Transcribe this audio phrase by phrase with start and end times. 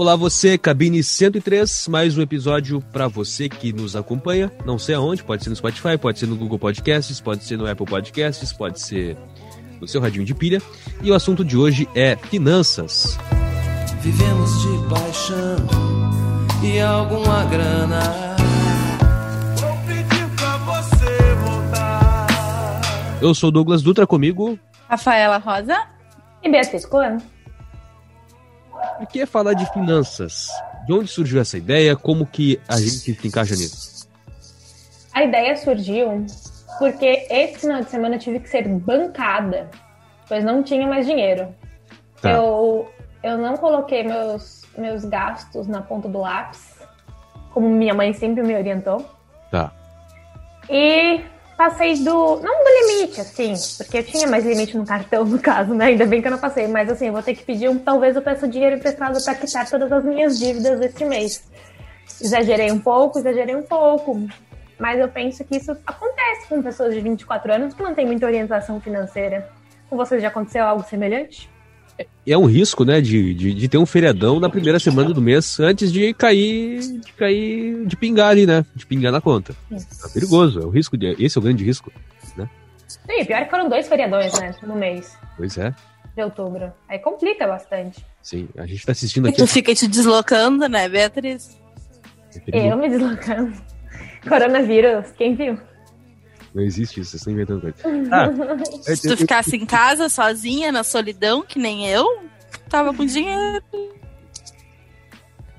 [0.00, 5.22] Olá você, cabine 103, mais um episódio para você que nos acompanha, não sei aonde,
[5.22, 8.80] pode ser no Spotify, pode ser no Google Podcasts, pode ser no Apple Podcasts, pode
[8.80, 9.14] ser
[9.78, 10.62] no seu radinho de pilha.
[11.02, 13.18] E o assunto de hoje é finanças.
[14.00, 15.56] Vivemos de paixão
[16.64, 18.00] e alguma grana.
[19.56, 23.18] Vou pedir pra você voltar.
[23.20, 24.58] Eu sou Douglas Dutra, comigo.
[24.88, 25.76] Rafaela Rosa
[26.42, 27.20] e Beatriz Coelho.
[29.00, 30.48] O que é falar de finanças?
[30.86, 31.96] De onde surgiu essa ideia?
[31.96, 34.08] Como que a gente se encaixa nisso?
[35.12, 36.26] A ideia surgiu
[36.78, 39.70] porque esse final de semana eu tive que ser bancada,
[40.28, 41.54] pois não tinha mais dinheiro.
[42.20, 42.32] Tá.
[42.32, 42.90] Eu,
[43.22, 46.78] eu não coloquei meus, meus gastos na ponta do lápis,
[47.52, 49.04] como minha mãe sempre me orientou.
[49.50, 49.72] Tá.
[50.68, 51.22] E
[51.60, 52.40] passei do.
[52.40, 55.86] Não do limite, assim, porque eu tinha mais limite no cartão, no caso, né?
[55.86, 57.78] Ainda bem que eu não passei, mas assim, eu vou ter que pedir um.
[57.78, 61.44] Talvez eu peça dinheiro emprestado para quitar todas as minhas dívidas deste mês.
[62.18, 64.26] Exagerei um pouco, exagerei um pouco.
[64.78, 68.24] Mas eu penso que isso acontece com pessoas de 24 anos que não têm muita
[68.24, 69.50] orientação financeira.
[69.90, 71.50] Com vocês já aconteceu algo semelhante?
[72.26, 75.58] É um risco, né, de, de, de ter um feriadão na primeira semana do mês
[75.58, 78.64] antes de cair, de cair, de pingar ali, né?
[78.74, 79.54] De pingar na conta.
[79.72, 81.92] É perigoso, é o risco, de, esse é o grande risco,
[82.36, 82.48] né?
[82.86, 85.74] Sim, pior que foram dois feriadões, né, no mês Pois é,
[86.16, 86.72] de outubro.
[86.88, 88.04] Aí complica bastante.
[88.22, 88.48] sim.
[88.56, 89.38] A gente tá assistindo E aqui.
[89.38, 91.56] tu fica te deslocando, né, Beatriz?
[92.52, 92.70] é.
[92.72, 93.52] Eu me deslocando.
[94.28, 95.58] Coronavírus, quem viu?
[96.54, 97.76] Não existe isso, vocês estão inventando coisa.
[98.10, 102.04] Ah, Se tu ficasse em casa sozinha, na solidão, que nem eu,
[102.68, 103.62] tava com dinheiro.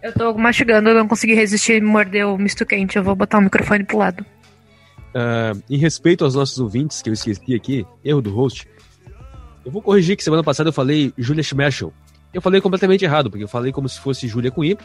[0.04, 2.98] Eu tô mastigando, eu não consegui resistir e morder o misto quente.
[2.98, 4.26] Eu vou botar o microfone pro lado.
[5.14, 8.68] Ah, em respeito aos nossos ouvintes, que eu esqueci aqui, erro do host,
[9.64, 11.94] eu vou corrigir que semana passada eu falei Julia Schmechel.
[12.34, 14.78] Eu falei completamente errado, porque eu falei como se fosse Julia com I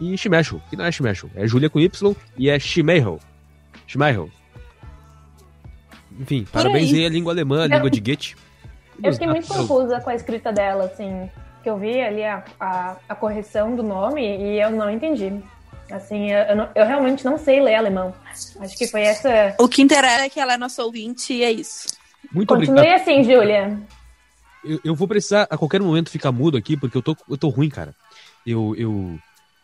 [0.00, 3.18] e Schmechel, que não é Schmechel, é Julia com Y e é Schmeichel.
[3.86, 4.30] Schmeichel.
[6.18, 8.36] Enfim, parabéns aí à língua alemã, a língua de Goethe.
[9.02, 11.30] Eu fiquei muito confusa com a escrita dela, assim.
[11.62, 15.32] Que eu vi ali a, a, a correção do nome e eu não entendi.
[15.90, 18.14] Assim, eu, eu, não- eu realmente não sei ler alemão.
[18.60, 19.54] Acho que foi essa.
[19.58, 21.88] O que interessa é que ela é nossa ouvinte e é isso.
[22.32, 23.00] Muito Continue obrigado.
[23.00, 23.78] assim, Júlia.
[24.64, 27.48] Eu, eu vou precisar a qualquer momento ficar mudo aqui, porque eu tô, eu tô
[27.48, 27.94] ruim, cara.
[28.46, 29.18] Eu, eu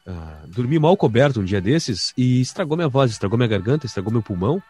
[0.06, 4.12] ah, dormi mal coberto um dia desses e estragou minha voz, estragou minha garganta, estragou
[4.12, 4.62] meu pulmão.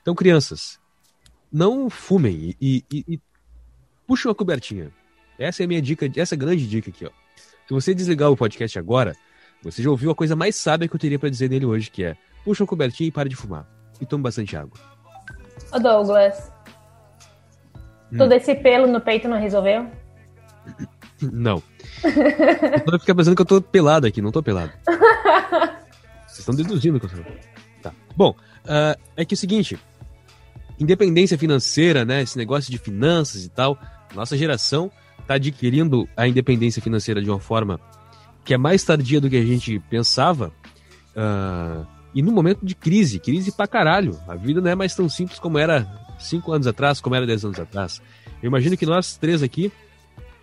[0.00, 0.78] Então, crianças,
[1.54, 3.20] não fumem e, e, e
[4.08, 4.90] puxem uma cobertinha.
[5.38, 7.10] Essa é a minha dica, essa é a grande dica aqui, ó.
[7.68, 9.14] Se você desligar o podcast agora,
[9.62, 12.02] você já ouviu a coisa mais sábia que eu teria pra dizer nele hoje, que
[12.02, 13.66] é puxa uma cobertinha e pare de fumar.
[14.00, 14.76] E tome bastante água.
[15.72, 16.52] Ô Douglas.
[18.12, 18.18] Hum.
[18.18, 19.88] Todo esse pelo no peito não resolveu?
[21.22, 21.62] Não.
[22.02, 24.72] Eu tô ficar pensando que eu tô pelado aqui, não tô pelado.
[26.26, 27.24] Vocês estão deduzindo que eu sou.
[27.80, 27.92] Tá.
[28.16, 28.34] Bom,
[28.66, 29.78] ah, é que é o seguinte:
[30.78, 32.22] independência financeira, né?
[32.22, 33.78] Esse negócio de finanças e tal,
[34.14, 34.90] nossa geração
[35.26, 37.80] tá adquirindo a independência financeira de uma forma
[38.44, 40.52] que é mais tardia do que a gente pensava.
[41.16, 44.16] ah, e no momento de crise, crise pra caralho.
[44.28, 45.84] A vida não é mais tão simples como era
[46.16, 48.00] cinco anos atrás, como era dez anos atrás.
[48.40, 49.72] Eu imagino que nós três aqui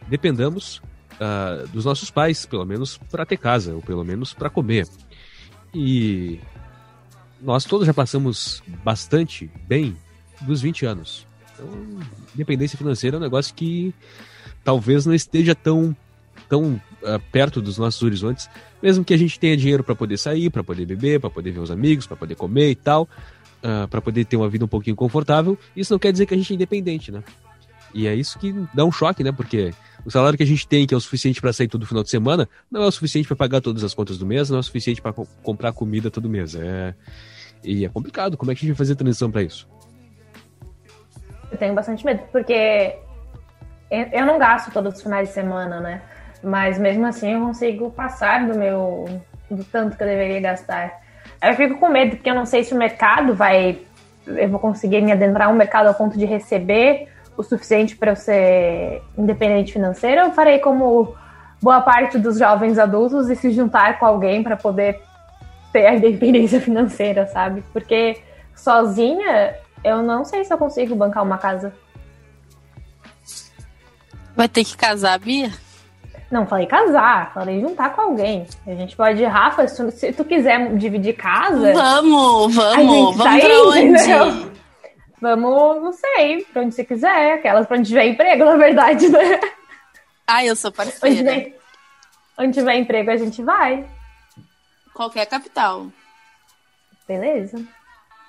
[0.10, 0.82] dependamos
[1.20, 4.88] ah, dos nossos pais, pelo menos para ter casa, ou pelo menos para comer.
[5.74, 6.40] E
[7.42, 9.96] nós todos já passamos bastante bem
[10.42, 11.26] dos 20 anos.
[11.54, 11.68] Então,
[12.34, 13.94] independência financeira é um negócio que
[14.64, 15.96] talvez não esteja tão,
[16.50, 18.50] tão ah, perto dos nossos horizontes,
[18.82, 21.60] mesmo que a gente tenha dinheiro para poder sair, para poder beber, para poder ver
[21.60, 23.08] os amigos, para poder comer e tal,
[23.90, 25.58] para poder ter uma vida um pouquinho confortável.
[25.76, 27.24] Isso não quer dizer que a gente é independente, né?
[27.94, 29.32] E é isso que dá um choque, né?
[29.32, 29.74] Porque
[30.06, 32.10] o salário que a gente tem, que é o suficiente para sair todo final de
[32.10, 34.64] semana, não é o suficiente para pagar todas as contas do mês, não é o
[34.64, 35.14] suficiente para
[35.44, 36.56] comprar comida todo mês.
[36.56, 36.96] É...
[37.64, 38.38] E é complicado.
[38.38, 39.68] Como é que a gente vai fazer a transição para isso?
[41.52, 42.96] Eu tenho bastante medo, porque
[43.90, 46.02] eu eu não gasto todos os finais de semana, né?
[46.42, 49.06] Mas mesmo assim eu consigo passar do meu.
[49.50, 51.02] do tanto que eu deveria gastar.
[51.42, 53.80] Aí eu fico com medo, porque eu não sei se o mercado vai.
[54.26, 58.16] Eu vou conseguir me adentrar no mercado ao ponto de receber o suficiente para eu
[58.16, 61.16] ser independente financeira, ou farei como
[61.62, 65.02] boa parte dos jovens adultos e se juntar com alguém para poder
[65.72, 67.64] ter a independência financeira, sabe?
[67.74, 68.22] Porque
[68.56, 71.74] sozinha eu não sei se eu consigo bancar uma casa.
[74.36, 75.52] Vai ter que casar, Bia?
[76.32, 78.48] Não, falei casar, falei juntar com alguém.
[78.66, 83.42] A gente pode, Rafa, se tu, se tu quiser dividir casa, Vamos, vamos, vamos sai,
[83.42, 83.80] pra onde?
[83.80, 84.52] entendeu?
[85.22, 87.34] Vamos, não sei, pra onde você quiser.
[87.34, 89.40] Aquelas pra onde tiver emprego, na verdade, né?
[90.26, 91.16] Ai, eu sou Onde parceira.
[91.18, 91.60] tiver,
[92.40, 93.86] Onde tiver emprego, a gente vai.
[94.94, 95.88] Qualquer capital.
[97.06, 97.62] Beleza.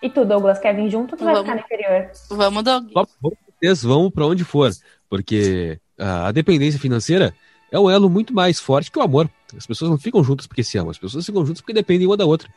[0.03, 1.49] E tu, Douglas, quer vir junto ou tu vai Vamos.
[1.51, 2.11] ficar no interior?
[2.31, 2.91] Vamos, Doug.
[2.93, 4.71] Só por vocês vão pra onde for,
[5.09, 7.33] porque a a dependência financeira
[7.71, 9.31] é um elo muito mais forte que o amor.
[9.57, 12.17] As pessoas não ficam juntas porque se amam, as pessoas ficam juntas porque dependem uma
[12.17, 12.49] da outra.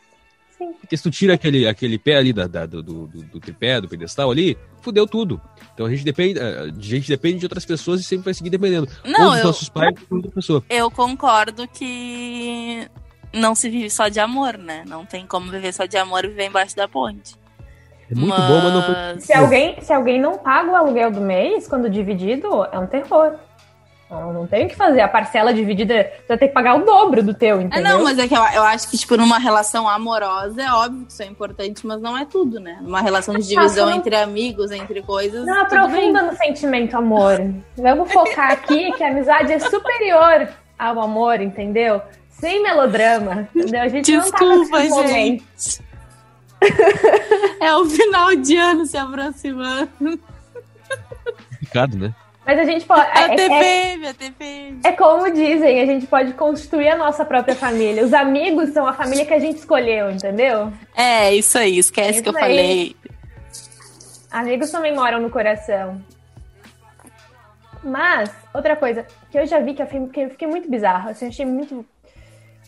[0.58, 0.72] Sim.
[0.80, 3.80] Porque se tu tira aquele, aquele pé ali da, da- do, do, do- do tripé,
[3.82, 5.40] do pedestal ali, fudeu tudo.
[5.74, 8.88] Então a gente depende, a gente depende de outras pessoas e sempre vai seguir dependendo.
[9.04, 10.64] Não, ou dos eu, nossos pais ou de outra pessoa.
[10.70, 12.88] eu concordo que
[13.36, 14.84] não se vive só de amor, né?
[14.88, 17.36] Não tem como viver só de amor e viver embaixo da ponte.
[18.12, 19.20] É muito bom, mas não foi.
[19.20, 23.34] Se alguém, se alguém não paga o aluguel do mês, quando dividido, é um terror.
[24.12, 25.02] Eu não tem o que fazer.
[25.02, 27.98] A parcela dividida, tu vai ter que pagar o dobro do teu, É, entendeu?
[27.98, 31.12] não, mas é que eu, eu acho que, tipo, numa relação amorosa é óbvio que
[31.12, 32.78] isso é importante, mas não é tudo, né?
[32.82, 35.44] Numa relação de divisão não- entre amigos, entre coisas.
[35.44, 37.40] Não aprofunda no sentimento amor.
[37.76, 40.48] Vamos focar aqui que a amizade é superior
[40.78, 42.00] ao amor, entendeu?
[42.40, 43.82] Sem melodrama, entendeu?
[43.82, 45.08] A gente não tá Desculpa, momento.
[45.10, 45.86] gente.
[47.60, 49.90] É o final de ano se aproximando.
[51.50, 52.14] complicado, né?
[52.46, 53.02] Mas a gente pode.
[53.02, 54.80] A É, é, TPM, a TPM.
[54.84, 58.06] é como dizem, a gente pode construir a nossa própria família.
[58.06, 60.72] Os amigos são a família que a gente escolheu, entendeu?
[60.96, 62.42] É, isso aí, esquece Isso que eu aí.
[62.42, 62.96] falei.
[64.32, 66.00] Amigos também moram no coração.
[67.84, 71.10] Mas, outra coisa que eu já vi que eu fiquei, que eu fiquei muito bizarro,
[71.10, 71.86] assim, eu achei muito.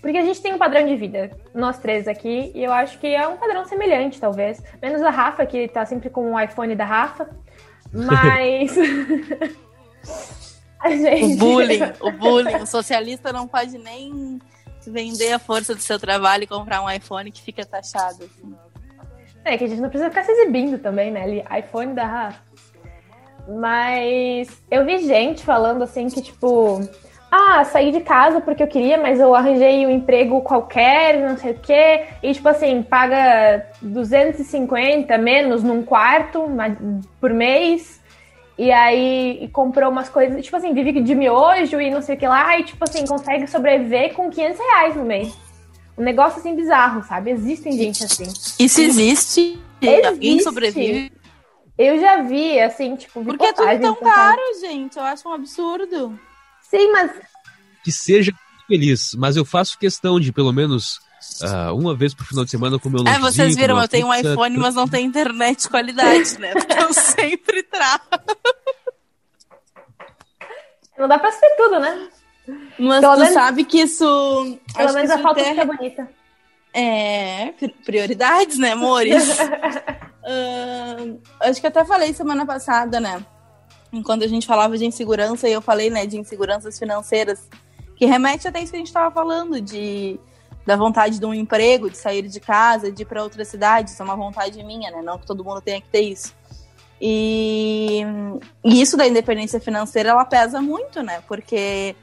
[0.01, 3.07] Porque a gente tem um padrão de vida, nós três aqui, e eu acho que
[3.07, 4.61] é um padrão semelhante, talvez.
[4.81, 7.29] Menos a Rafa, que tá sempre com o iPhone da Rafa.
[7.91, 8.77] Mas.
[10.79, 11.33] a gente.
[11.33, 12.55] O bullying, o bullying.
[12.57, 14.39] O socialista não pode nem
[14.85, 18.23] vender a força do seu trabalho e comprar um iPhone que fica taxado.
[18.23, 18.55] assim.
[19.43, 21.23] É que a gente não precisa ficar se exibindo também, né?
[21.23, 22.41] Ali, iPhone da Rafa.
[23.47, 26.81] Mas eu vi gente falando assim que, tipo,
[27.29, 31.51] ah, saí de casa porque eu queria, mas eu arranjei um emprego qualquer, não sei
[31.51, 32.05] o quê.
[32.23, 36.47] E, tipo assim, paga 250 menos num quarto
[37.19, 38.01] por mês.
[38.57, 42.17] E aí e comprou umas coisas, tipo assim, vive de miojo e não sei o
[42.17, 42.57] que lá.
[42.59, 45.37] E, tipo assim, consegue sobreviver com 500 reais no mês.
[45.97, 47.31] Um negócio assim bizarro, sabe?
[47.31, 48.23] Existem gente assim.
[48.57, 49.59] Isso existe?
[49.81, 50.07] Existe.
[50.07, 51.11] Alguém sobrevive?
[51.77, 54.97] Eu já vi, assim, tipo, vi Por que é tudo tão caro, gente?
[54.97, 56.17] Eu acho um absurdo.
[56.69, 57.11] Sim, mas
[57.83, 58.31] Que seja
[58.67, 60.99] feliz, mas eu faço questão de pelo menos
[61.41, 64.07] ah, uma vez por final de semana com o meu É, vocês viram, eu tenho
[64.07, 66.51] um iPhone, mas não tem internet de qualidade, né?
[66.53, 68.03] Porque eu sempre trago.
[70.97, 72.09] não dá pra ser tudo, né?
[72.79, 74.59] Mas Pelo tu menos- sabe que isso.
[74.75, 76.09] Pelo menos a ter- fica bonita.
[76.73, 79.23] É, pri- prioridades, né, amores?
[80.27, 83.25] Ahn, acho que eu até falei semana passada, né?
[83.91, 87.47] Enquanto a gente falava de insegurança, e eu falei, né, de inseguranças financeiras,
[87.95, 90.19] que remete até isso que a gente estava falando, de
[90.65, 94.01] da vontade de um emprego, de sair de casa, de ir para outra cidade, isso
[94.01, 95.01] é uma vontade minha, né?
[95.01, 96.35] Não que todo mundo tenha que ter isso.
[96.99, 98.01] E,
[98.65, 101.23] e isso da independência financeira, ela pesa muito, né?
[101.25, 101.95] Porque,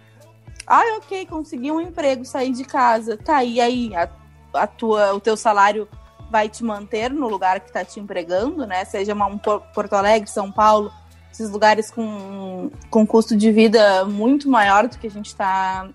[0.67, 4.09] ai, ok, consegui um emprego, sair de casa, tá, e aí, a,
[4.55, 5.87] a tua, o teu salário
[6.31, 8.85] vai te manter no lugar que tá te empregando, né?
[8.87, 10.91] Seja uma, um Por- Porto Alegre, São Paulo,
[11.35, 15.89] esses lugares com, com custo de vida muito maior do que a gente está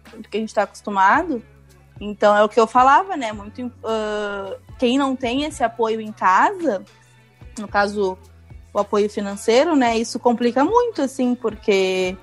[0.53, 1.41] tá acostumado.
[1.99, 3.31] Então é o que eu falava, né?
[3.31, 6.83] Muito ah, quem não tem esse apoio em casa,
[7.57, 8.17] no caso
[8.73, 9.97] o apoio financeiro, né?
[9.97, 12.17] Isso complica muito, assim, porque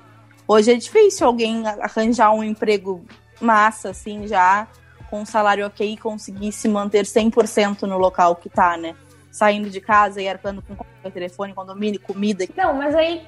[0.47, 3.03] hoje é difícil alguém arranjar um emprego
[3.41, 4.67] massa, assim, já
[5.09, 8.95] com um salário ok e conseguir se manter 100% no local que tá, né?
[9.37, 12.45] Saindo de casa e arcando com telefone, condomínio, comida.
[12.55, 13.21] Não, mas aí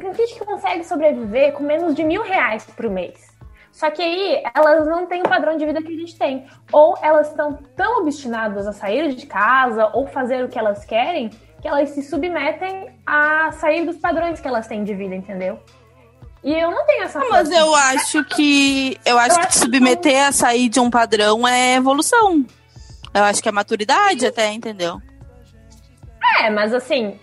[0.00, 3.30] tem gente que consegue sobreviver com menos de mil reais por mês.
[3.70, 6.46] Só que aí elas não têm o padrão de vida que a gente tem.
[6.72, 11.30] Ou elas estão tão obstinadas a sair de casa ou fazer o que elas querem
[11.60, 15.60] que elas se submetem a sair dos padrões que elas têm de vida, entendeu?
[16.42, 19.58] E eu não tenho essa Ah, Mas eu acho que eu acho Eu que acho
[19.60, 22.44] submeter a sair de um padrão é evolução.
[23.14, 25.00] Eu acho que é maturidade até, entendeu?
[26.42, 27.18] É, mas assim,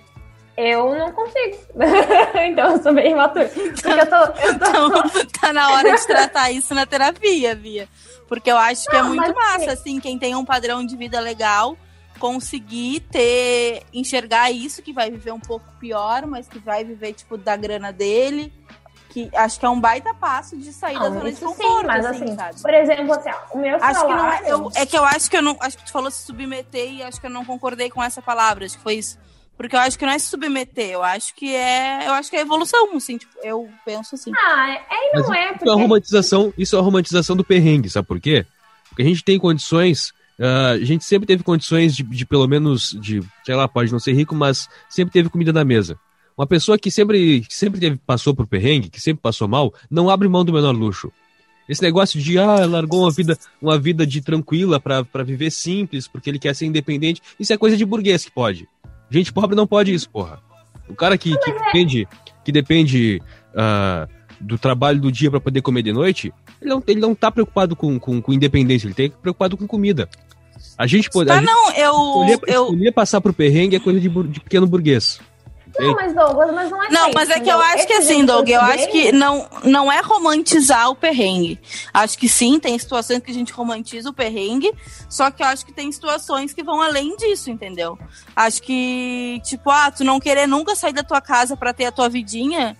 [0.55, 1.57] eu não consigo.
[2.47, 3.49] então eu sou bem imatura.
[3.49, 4.15] Porque eu tô.
[4.15, 4.65] Eu tô...
[4.65, 5.03] Então
[5.41, 7.89] tá na hora de tratar isso na terapia, Bia.
[8.27, 10.95] Porque eu acho que é Não, muito mas massa, assim, quem tem um padrão de
[10.95, 11.77] vida legal,
[12.17, 17.37] conseguir ter, enxergar isso, que vai viver um pouco pior, mas que vai viver, tipo,
[17.37, 18.53] da grana dele.
[19.09, 21.87] Que acho que é um baita passo de sair da Não, zona de conforto, sim,
[21.87, 22.61] mas assim, assim, sabe?
[22.61, 24.45] por exemplo, assim, ó, o meu Acho que não salário...
[24.47, 25.57] é, eu- é que eu acho que eu não.
[25.59, 28.65] Acho que tu falou se submeter e acho que eu não concordei com essa palavra.
[28.65, 29.17] Acho que foi isso.
[29.57, 32.07] Porque eu acho que não é se submeter, eu acho que é.
[32.07, 34.31] Eu acho que é evolução, assim, tipo, eu penso assim.
[34.33, 35.69] Ah, é e não Mas é, Isso é porque.
[35.69, 38.45] a romantização, isso é a romantização do perrengue, sabe por quê?
[38.89, 42.91] Porque a gente tem condições, ah, a gente sempre teve condições de, de pelo menos,
[43.01, 45.99] de, sei lá, pode não ser rico, mas sempre teve comida na mesa.
[46.39, 50.09] Uma pessoa que sempre, que sempre teve, passou por perrengue, que sempre passou mal, não
[50.09, 51.11] abre mão do menor luxo.
[51.67, 56.07] Esse negócio de, ah, largou uma vida, uma vida de tranquila pra pra viver simples,
[56.07, 58.69] porque ele quer ser independente, isso é coisa de burguês que pode.
[59.11, 60.39] Gente pobre não pode isso, porra.
[60.87, 62.07] O cara que, que depende,
[62.45, 63.21] que depende
[63.53, 64.07] ah,
[64.39, 67.75] do trabalho do dia pra poder comer de noite, ele não, ele não tá preocupado
[67.75, 70.07] com, com, com independência, ele tem preocupado com comida.
[70.77, 71.29] A gente pode.
[71.29, 71.93] a Tá, gente não, eu.
[71.93, 72.63] escolher, eu...
[72.63, 75.19] escolher passar pro perrengue é coisa de, de pequeno burguês.
[75.87, 77.93] Não, mas Douglas, mas não é Não, isso, mas é que eu acho Esse que
[77.93, 81.59] assim, Doug, eu acho que não, não é romantizar o perrengue.
[81.93, 84.71] Acho que sim, tem situações que a gente romantiza o perrengue,
[85.09, 87.97] só que eu acho que tem situações que vão além disso, entendeu?
[88.35, 91.91] Acho que, tipo, ah, tu não querer nunca sair da tua casa pra ter a
[91.91, 92.75] tua vidinha,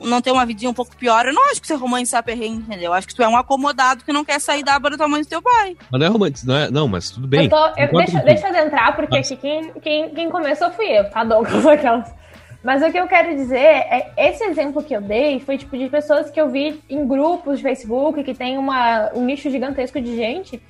[0.00, 2.86] não ter uma vidinha um pouco pior, eu não acho que você romantizar perrengue, entendeu?
[2.86, 5.22] Eu acho que tu é um acomodado que não quer sair da aba do tamanho
[5.22, 5.76] do teu pai.
[5.90, 7.44] Mas não é romântico, não, é, não, mas tudo bem.
[7.44, 10.86] Eu tô- eu- deixa, deixa eu adentrar, porque Mas- aqui quem, quem, quem começou fui
[10.86, 11.64] eu, tá, Douglas?
[11.66, 12.21] Aquelas.
[12.62, 15.88] Mas o que eu quero dizer é, esse exemplo que eu dei foi tipo de
[15.88, 20.14] pessoas que eu vi em grupos de Facebook que tem uma, um nicho gigantesco de
[20.14, 20.62] gente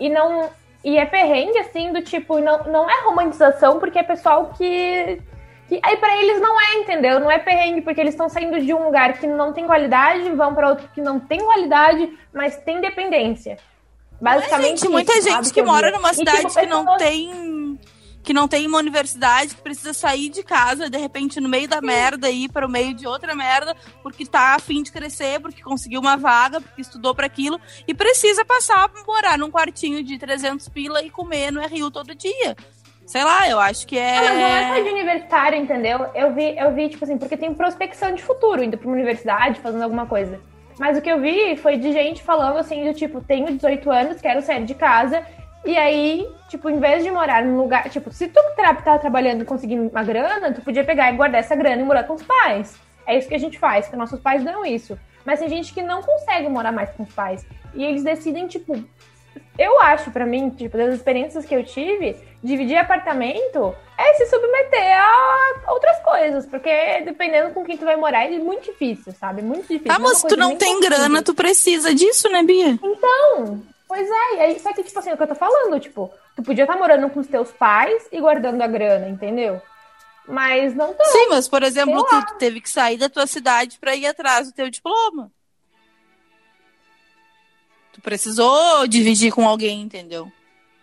[0.00, 0.50] e não.
[0.82, 5.20] E é perrengue, assim, do tipo, não, não é romantização, porque é pessoal que.
[5.68, 7.20] que aí pra eles não é, entendeu?
[7.20, 10.54] Não é perrengue, porque eles estão saindo de um lugar que não tem qualidade, vão
[10.54, 13.56] pra outro que não tem qualidade, mas tem dependência.
[14.20, 14.80] Basicamente.
[14.80, 17.78] Gente, muita isso, gente que eu mora numa E, cidade tipo, que não tem
[18.24, 21.80] que não tem uma universidade, que precisa sair de casa, de repente no meio da
[21.82, 25.62] merda e ir para o meio de outra merda, porque tá afim de crescer, porque
[25.62, 30.18] conseguiu uma vaga, porque estudou para aquilo e precisa passar a morar num quartinho de
[30.18, 32.56] 300 pila e comer no RU todo dia.
[33.06, 36.06] Sei lá, eu acho que é Ah, mas não é só de universitário, entendeu?
[36.14, 39.60] Eu vi, eu vi, tipo assim, porque tem prospecção de futuro, indo pra uma universidade,
[39.60, 40.40] fazendo alguma coisa.
[40.78, 44.20] Mas o que eu vi foi de gente falando assim, do tipo, tenho 18 anos,
[44.22, 45.22] quero sair de casa.
[45.64, 47.88] E aí, tipo, em vez de morar num lugar.
[47.88, 51.40] Tipo, se tu tra tá trabalhando e conseguindo uma grana, tu podia pegar e guardar
[51.40, 52.78] essa grana e morar com os pais.
[53.06, 54.98] É isso que a gente faz, que nossos pais dão isso.
[55.24, 57.46] Mas tem gente que não consegue morar mais com os pais.
[57.74, 58.82] E eles decidem, tipo,
[59.58, 64.98] eu acho, pra mim, tipo, das experiências que eu tive, dividir apartamento é se submeter
[64.98, 66.70] a outras coisas, porque
[67.04, 69.42] dependendo com quem tu vai morar, é muito difícil, sabe?
[69.42, 69.90] Muito difícil.
[69.90, 70.98] Uma mas se tu não tem possível.
[70.98, 72.78] grana, tu precisa disso, né, Bia?
[72.82, 75.78] Então, pois é, e aí, só que, tipo assim, é o que eu tô falando,
[75.80, 79.60] tipo, tu podia estar morando com os teus pais e guardando a grana, entendeu?
[80.26, 81.04] Mas não tô.
[81.04, 82.24] Sim, mas por exemplo, lá.
[82.24, 85.30] tu teve que sair da tua cidade pra ir atrás do teu diploma.
[87.92, 90.32] Tu precisou dividir com alguém, entendeu?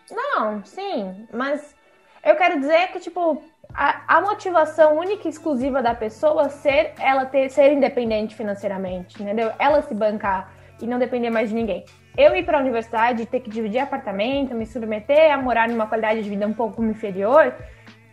[0.10, 1.76] Não, sim, mas
[2.24, 3.44] eu quero dizer que, tipo,
[3.74, 9.52] a, a motivação única e exclusiva da pessoa ser ela ter, ser independente financeiramente, entendeu?
[9.58, 11.86] Ela se bancar e não depender mais de ninguém.
[12.18, 16.22] Eu ir para a universidade, ter que dividir apartamento, me submeter a morar numa qualidade
[16.22, 17.54] de vida um pouco inferior,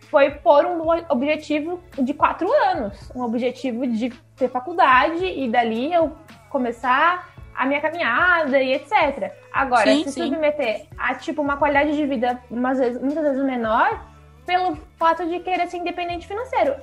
[0.09, 3.11] foi por um objetivo de quatro anos.
[3.15, 6.15] Um objetivo de ter faculdade e dali eu
[6.49, 9.33] começar a minha caminhada e etc.
[9.51, 10.23] Agora, Sim, se sim.
[10.23, 14.07] submeter a tipo uma qualidade de vida vezes, muitas vezes menor
[14.45, 16.73] pelo fato de querer ser independente financeiro.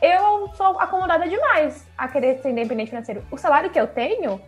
[0.00, 3.22] Eu sou acomodada demais a querer ser independente financeiro.
[3.30, 4.40] O salário que eu tenho,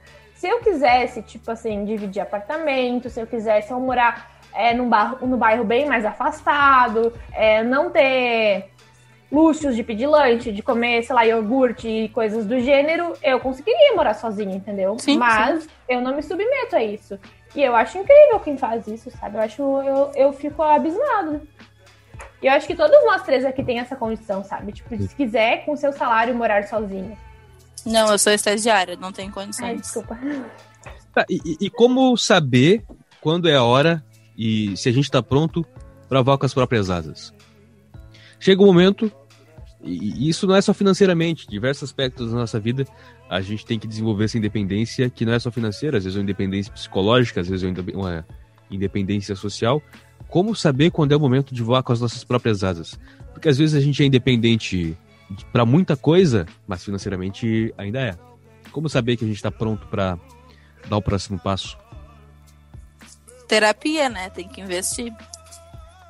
[0.45, 5.27] se eu quisesse, tipo assim, dividir apartamento, se eu quisesse eu morar é, num, bairro,
[5.27, 8.69] num bairro bem mais afastado, é, não ter
[9.33, 13.95] luxos de pedir lanche, de comer, sei lá, iogurte e coisas do gênero, eu conseguiria
[13.97, 14.99] morar sozinha, entendeu?
[14.99, 17.19] Sim, Mas eu não me submeto a isso.
[17.57, 19.39] E eu acho incrível quem faz isso, sabe?
[19.39, 21.41] Eu acho, eu, eu fico abismado.
[22.43, 24.73] E eu acho que todos nós três aqui tem essa condição, sabe?
[24.73, 27.17] Tipo, se quiser, com seu salário, morar sozinha.
[27.87, 29.81] Não, eu sou estagiária, não tenho Ai, condições.
[29.83, 30.19] desculpa.
[31.15, 32.85] Tá, e, e- como saber
[33.21, 34.05] quando é a hora
[34.37, 35.65] e se a gente tá pronto
[36.09, 37.33] pra voar com as próprias asas?
[38.41, 39.11] Chega um momento,
[39.83, 42.87] e isso não é só financeiramente, diversos aspectos da nossa vida,
[43.31, 46.21] a gente tem que desenvolver essa independência, que não é só financeira, às vezes é
[46.21, 48.27] uma independência psicológica, às vezes é uma
[48.71, 49.81] independência social.
[50.29, 52.99] Como saber quando é o momento de voar com as nossas próprias asas?
[53.33, 54.97] Porque às vezes a gente é independente
[55.53, 58.15] pra muita coisa, mas financeiramente ainda é.
[58.73, 60.19] Como saber que a gente tá pronto pra
[60.89, 61.79] dar o próximo passo?
[63.47, 64.31] Terapia, né?
[64.31, 65.13] Tem que investir.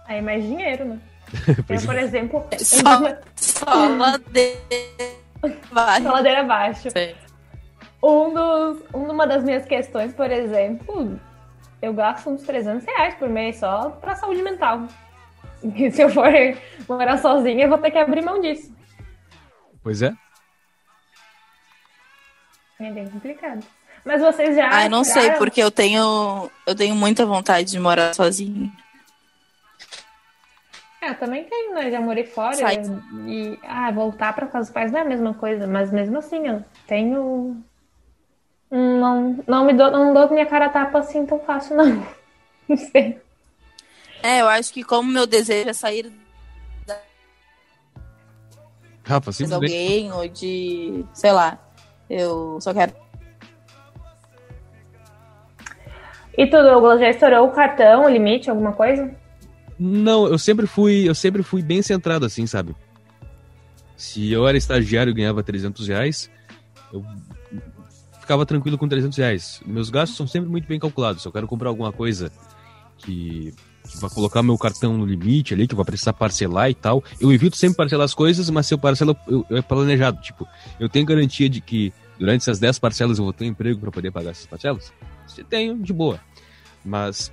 [0.07, 1.01] Aí mais dinheiro, né?
[1.69, 1.81] Eu, é.
[1.81, 4.61] por exemplo, Só, só ladeira
[5.73, 6.89] ladeira abaixo.
[6.95, 7.15] É.
[8.03, 11.19] Um dos, uma das minhas questões, por exemplo,
[11.81, 14.87] eu gasto uns 300 reais por mês só pra saúde mental.
[15.63, 16.31] E se eu for
[16.87, 18.75] morar sozinha, eu vou ter que abrir mão disso.
[19.85, 20.15] Pois é.
[22.81, 23.65] É bem complicado.
[24.03, 24.69] Mas vocês já.
[24.71, 28.73] Ah, eu não sei, porque eu tenho, eu tenho muita vontade de morar sozinha.
[31.03, 31.91] É, eu também tenho, né?
[31.91, 32.55] Já morei fora.
[32.55, 32.83] Sai.
[33.27, 35.67] E, ah, voltar pra casa dos pais não é a mesma coisa.
[35.67, 37.63] Mas mesmo assim, eu tenho.
[38.71, 42.07] Não, não me dou, não dou minha cara a tapa assim tão fácil, não.
[42.67, 43.21] Não sei.
[44.23, 46.11] É, eu acho que como meu desejo é sair
[49.05, 49.73] Rafa, de simplesmente.
[49.73, 51.59] alguém ou de, sei lá,
[52.09, 52.93] eu só quero.
[56.37, 59.15] E tu, Douglas, já estourou o cartão, o limite, alguma coisa?
[59.79, 62.75] Não, eu sempre fui, eu sempre fui bem centrado assim, sabe?
[63.97, 66.31] Se eu era estagiário e ganhava 300 reais,
[66.93, 67.05] eu
[68.21, 69.61] ficava tranquilo com 300 reais.
[69.65, 71.23] Meus gastos são sempre muito bem calculados.
[71.23, 72.33] Se eu quero comprar alguma coisa
[72.99, 73.55] que,
[73.95, 77.03] que vai colocar meu cartão no limite ali, que eu vou precisar parcelar e tal,
[77.21, 80.21] eu evito sempre parcelar as coisas, mas se eu parcelo, eu, eu é planejado.
[80.21, 80.47] Tipo,
[80.79, 83.91] eu tenho garantia de que durante essas 10 parcelas eu vou ter um emprego para
[83.91, 84.93] poder pagar essas parcelas?
[85.27, 86.21] Se tenho, de boa.
[86.85, 87.33] Mas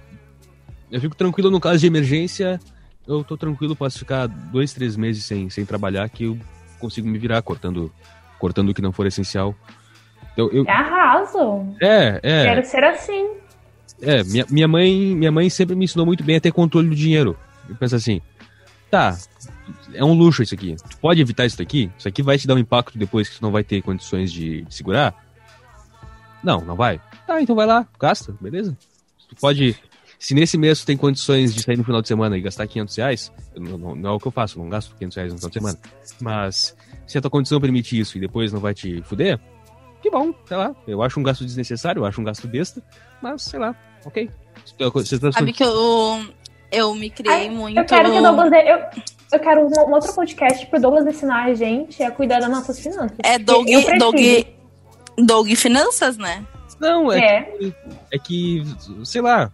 [0.92, 2.60] eu fico tranquilo no caso de emergência.
[3.08, 6.38] Eu tô tranquilo, posso ficar dois, três meses sem, sem trabalhar que eu
[6.80, 7.92] consigo me virar cortando,
[8.40, 9.56] cortando o que não for essencial.
[10.38, 11.76] Eu, eu- arraso.
[11.82, 13.41] é, é, Quero ser assim.
[14.02, 14.24] É.
[14.24, 17.38] Minha, minha mãe, minha mãe sempre me ensinou muito bem a ter controle do dinheiro.
[17.70, 18.22] Eu penso assim,
[18.90, 19.18] tá,
[19.94, 20.76] é um luxo isso aqui.
[20.90, 21.90] Tu pode evitar isso daqui?
[21.98, 24.66] Isso aqui vai te dar um impacto depois que tu não vai ter condições de,
[24.70, 25.14] segurar?
[26.44, 27.00] Não, não vai.
[27.28, 28.76] Tá, então vai lá, gasta, beleza?
[29.30, 29.76] Tu pode.
[30.18, 32.96] Se nesse mês tu tem condições de sair no final de semana e gastar 500
[32.96, 35.50] reais, não, não- não é o que eu faço, não gasto 500 reais no final
[35.50, 35.80] de semana.
[36.20, 36.76] Mas
[37.08, 39.40] se a tua condição permite isso e depois não vai te fuder,
[40.02, 40.76] que bom, sei lá.
[40.88, 42.84] Eu acho um gasto desnecessário, eu acho um gasto besta,
[43.22, 44.30] mas sei lá, ok.
[44.78, 46.26] Tu- Sabe que eu,
[46.72, 47.78] eu me criei Ai, muito.
[47.78, 48.50] Eu quero que o Douglas.
[48.52, 48.80] dê- Eu,
[49.34, 52.80] eu quero um, um outro podcast pro Douglas ensinar a gente a cuidar das nossas
[52.80, 53.18] finanças.
[53.24, 53.68] É Doug.
[53.98, 54.16] Doug,
[55.18, 56.46] Doug Finanças, né?
[56.80, 57.42] Não, é, É.
[57.44, 57.76] Que,
[58.14, 58.64] é que,
[59.04, 59.52] sei lá,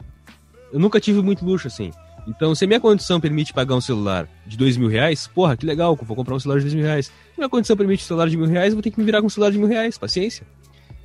[0.72, 1.92] eu nunca tive muito luxo assim.
[2.28, 5.66] Então, se a minha condição permite pagar um celular de dois mil reais, porra, que
[5.66, 7.06] legal, vou comprar um celular de dois mil reais.
[7.08, 9.22] Se minha condição permite um celular de mil reais, eu vou ter que me virar
[9.22, 10.46] com um celular de mil reais, paciência.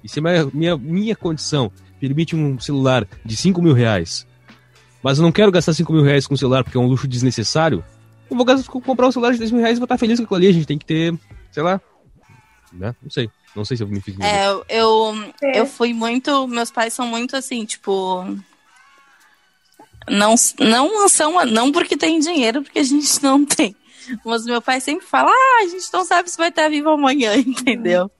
[0.02, 1.70] E se a minha, minha, minha condição
[2.08, 4.26] permite um celular de cinco mil reais,
[5.02, 7.06] mas eu não quero gastar cinco mil reais com um celular porque é um luxo
[7.06, 7.84] desnecessário,
[8.28, 10.24] eu vou gastar, comprar um celular de dois mil reais e vou estar feliz com
[10.24, 10.48] aquilo ali.
[10.48, 11.14] A gente tem que ter,
[11.52, 11.80] sei lá,
[12.72, 12.94] né?
[13.00, 13.30] Não sei.
[13.54, 14.18] Não sei se eu me fiz.
[14.18, 15.60] É, eu, eu, É.
[15.60, 16.48] eu fui muito.
[16.48, 18.24] Meus pais são muito assim, tipo.
[20.08, 21.44] Não, não são.
[21.44, 23.76] Não porque tem dinheiro, porque a gente não tem.
[24.24, 27.36] Mas meu pai sempre fala: ah, a gente não sabe se vai estar vivo amanhã,
[27.38, 28.10] entendeu?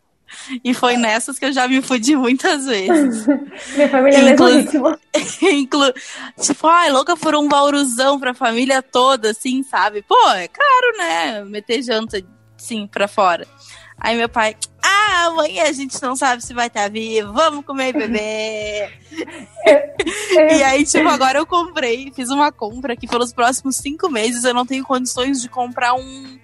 [0.64, 3.27] E foi nessas que eu já me fudi muitas vezes.
[3.77, 4.99] Minha família é Inclu- legítima.
[5.42, 5.92] Inclu
[6.40, 10.03] tipo, ai, louca por um bauruzão pra família toda, assim, sabe?
[10.03, 11.45] Pô, é caro, né?
[11.45, 12.23] Meter janta,
[12.57, 13.47] sim, pra fora.
[13.99, 17.92] Aí meu pai, ah, amanhã a gente não sabe se vai estar vivo, vamos comer
[17.92, 18.90] beber.
[20.59, 24.53] e aí, tipo, agora eu comprei, fiz uma compra que pelos próximos cinco meses eu
[24.53, 26.38] não tenho condições de comprar um.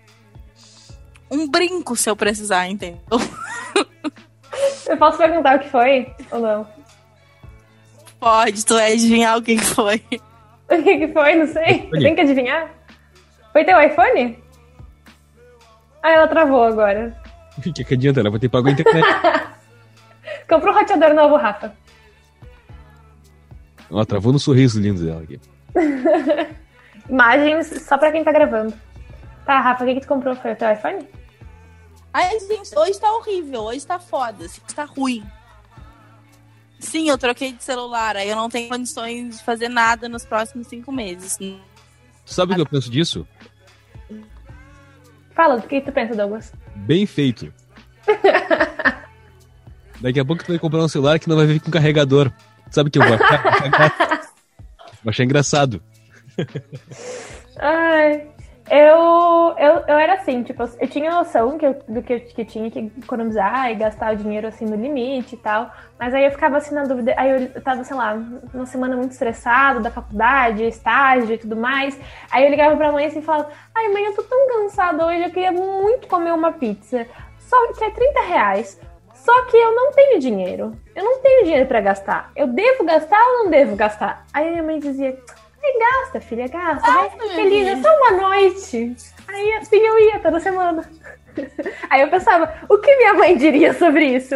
[1.30, 3.00] Um brinco se eu precisar, entendeu?
[4.86, 6.66] Eu posso perguntar o que foi ou não?
[8.18, 10.02] Pode, tu vai adivinhar o que que foi.
[10.70, 11.34] O que, que foi?
[11.34, 11.88] Não sei.
[11.90, 12.68] Eu tenho que adivinhar?
[13.54, 14.38] Foi teu iPhone?
[16.02, 17.16] Ah, ela travou agora.
[17.56, 18.20] O que, que adianta?
[18.20, 19.06] Ela vai ter que pagar a internet.
[20.46, 21.72] Comprou um roteador novo, Rafa.
[23.90, 25.40] Ela travou no sorriso lindo dela aqui.
[27.08, 28.74] Imagens só pra quem tá gravando.
[29.46, 30.36] Tá, Rafa, o que, que tu comprou?
[30.36, 30.98] Foi o teu iPhone?
[32.18, 35.24] Ai, gente, hoje tá horrível, hoje tá foda, assim, tá ruim.
[36.80, 40.66] Sim, eu troquei de celular, aí eu não tenho condições de fazer nada nos próximos
[40.66, 41.36] cinco meses.
[41.36, 41.60] Tu
[42.24, 43.24] sabe o que eu penso disso?
[45.32, 46.52] Fala, do que tu pensa, Douglas?
[46.74, 47.54] Bem feito.
[50.02, 52.32] Daqui a pouco tu vai comprar um celular que não vai vir com carregador.
[52.68, 54.28] Sabe o que eu vou achar?
[55.04, 55.80] Vou achar engraçado.
[57.60, 58.28] Ai,
[58.70, 62.70] eu, eu, eu era assim, tipo, eu tinha noção que eu, do que que tinha
[62.70, 66.56] que economizar e gastar o dinheiro assim no limite e tal, mas aí eu ficava
[66.56, 71.34] assim na dúvida, aí eu tava, sei lá, numa semana muito estressada da faculdade, estágio
[71.34, 71.98] e tudo mais,
[72.30, 75.24] aí eu ligava pra mãe assim e falava, ai mãe, eu tô tão cansada hoje,
[75.24, 77.06] eu queria muito comer uma pizza,
[77.38, 78.80] só que é 30 reais.
[79.14, 80.72] Só que eu não tenho dinheiro.
[80.94, 82.30] Eu não tenho dinheiro pra gastar.
[82.36, 84.24] Eu devo gastar ou não devo gastar?
[84.32, 85.18] Aí minha mãe dizia:
[85.62, 86.92] Ai, gasta, filha, gasta.
[86.92, 88.96] vai feliz, é filha." só uma noite.
[89.26, 90.90] Aí assim eu ia toda semana.
[91.90, 94.34] Aí eu pensava: O que minha mãe diria sobre isso?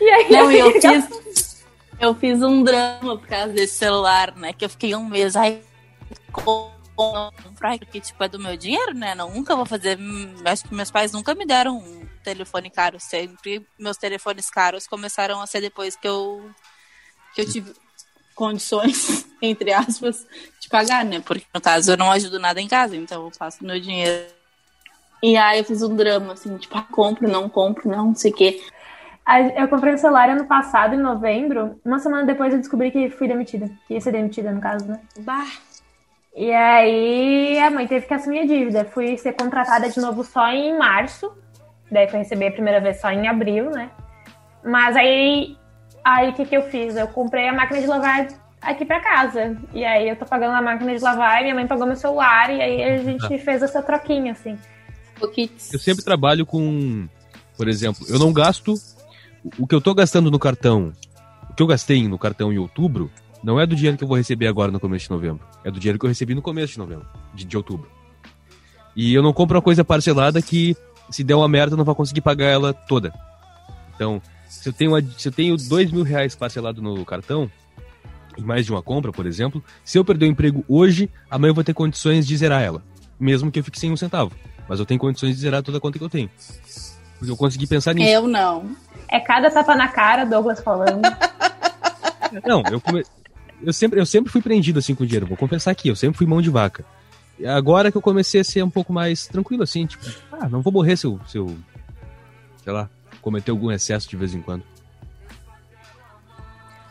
[0.00, 1.64] E aí Não, e eu ia fiz.
[2.00, 4.54] Eu fiz um drama por causa desse celular, né?
[4.54, 5.34] Que eu fiquei um mês.
[5.34, 5.60] Não
[7.42, 9.14] comprar, porque, tipo, é do meu dinheiro, né?
[9.14, 9.98] Não, nunca vou fazer.
[10.44, 12.98] Acho que meus pais nunca me deram um telefone caro.
[13.00, 16.50] Sempre meus telefones caros começaram a ser depois que eu,
[17.34, 17.72] que eu tive
[18.40, 20.26] condições, entre aspas,
[20.58, 21.20] de pagar, né?
[21.20, 24.24] Porque, no caso, eu não ajudo nada em casa, então eu passo meu dinheiro.
[25.22, 28.30] E aí eu fiz um drama, assim, tipo, ah, compro, não compro, não, não sei
[28.30, 28.62] o quê.
[29.54, 31.78] Eu comprei o celular ano passado, em novembro.
[31.84, 33.70] Uma semana depois eu descobri que fui demitida.
[33.86, 34.98] Que ia ser demitida, no caso, né?
[35.18, 35.46] Bah,
[36.34, 38.86] E aí a mãe teve que assumir a dívida.
[38.86, 41.30] Fui ser contratada de novo só em março.
[41.92, 43.90] Daí fui receber a primeira vez só em abril, né?
[44.64, 45.56] Mas aí,
[46.04, 46.96] aí o que, que eu fiz?
[46.96, 48.28] Eu comprei a máquina de lavar
[48.60, 49.56] aqui pra casa.
[49.72, 52.50] E aí eu tô pagando a máquina de lavar e minha mãe pagou meu celular.
[52.50, 54.58] E aí a gente fez essa troquinha, assim.
[55.72, 57.06] Eu sempre trabalho com,
[57.56, 58.74] por exemplo, eu não gasto
[59.58, 60.92] o que eu tô gastando no cartão,
[61.48, 63.10] o que eu gastei no cartão em outubro,
[63.42, 65.46] não é do dinheiro que eu vou receber agora no começo de novembro.
[65.64, 67.90] É do dinheiro que eu recebi no começo de novembro, de, de outubro.
[68.94, 70.76] E eu não compro uma coisa parcelada que,
[71.10, 73.12] se der uma merda, eu não vou conseguir pagar ela toda.
[73.94, 77.50] Então, se eu tenho, se eu tenho dois mil reais parcelado no cartão,
[78.36, 81.54] em mais de uma compra, por exemplo, se eu perder o emprego hoje, amanhã eu
[81.54, 82.82] vou ter condições de zerar ela.
[83.18, 84.32] Mesmo que eu fique sem um centavo.
[84.68, 86.30] Mas eu tenho condições de zerar toda a conta que eu tenho.
[87.18, 88.08] Porque eu consegui pensar nisso.
[88.08, 88.74] Eu não.
[89.08, 91.02] É cada tapa na cara, Douglas falando.
[92.46, 93.02] Não, eu, come-
[93.60, 95.26] eu, sempre, eu sempre fui prendido assim com dinheiro.
[95.26, 96.84] Vou confessar aqui, eu sempre fui mão de vaca.
[97.38, 100.62] E agora que eu comecei a ser um pouco mais tranquilo, assim, tipo, ah, não
[100.62, 101.56] vou morrer se eu, se eu
[102.62, 102.88] sei lá,
[103.20, 104.62] cometer algum excesso de vez em quando.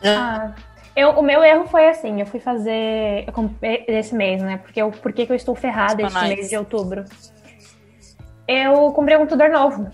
[0.04, 0.54] Ah,
[0.96, 4.58] eu, o meu erro foi assim, eu fui fazer eu comprei esse mês, né?
[4.58, 7.06] Porque eu, por que que eu estou ferrada esse mês de outubro?
[8.48, 9.89] Eu comprei um computador novo.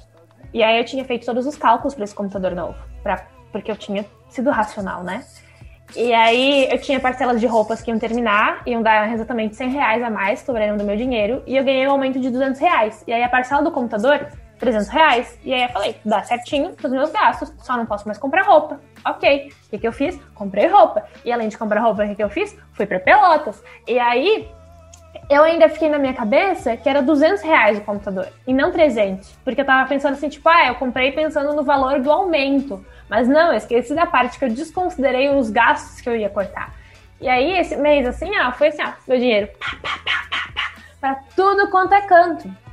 [0.53, 3.75] E aí eu tinha feito todos os cálculos para esse computador novo, pra, porque eu
[3.75, 5.25] tinha sido racional, né?
[5.93, 10.03] E aí eu tinha parcelas de roupas que iam terminar, iam dar exatamente 100 reais
[10.03, 13.03] a mais, sobrando do meu dinheiro, e eu ganhei um aumento de 200 reais.
[13.05, 14.27] E aí a parcela do computador,
[14.59, 15.39] 300 reais.
[15.43, 18.79] E aí eu falei, dá certinho pros meus gastos, só não posso mais comprar roupa.
[19.05, 20.19] Ok, o que, que eu fiz?
[20.33, 21.03] Comprei roupa.
[21.23, 22.57] E além de comprar roupa, o que, que eu fiz?
[22.73, 23.63] Fui pra Pelotas.
[23.87, 24.49] E aí
[25.29, 29.31] eu ainda fiquei na minha cabeça que era 200 reais o computador e não 300.
[29.43, 32.85] Porque eu tava pensando assim, tipo, ah, eu comprei pensando no valor do aumento.
[33.09, 36.73] Mas não, eu esqueci da parte que eu desconsiderei os gastos que eu ia cortar.
[37.21, 40.51] E aí, esse mês, assim, ó, foi assim, ó, meu dinheiro, pá, pá, pá, pá,
[40.53, 42.64] pá, pra tudo quanto é canto.